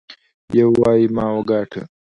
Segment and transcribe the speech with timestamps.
[0.57, 1.81] يو وايي ما وګاټه.